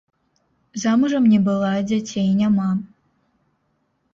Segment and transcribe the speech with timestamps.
[0.83, 2.69] Замужам не была, дзяцей няма.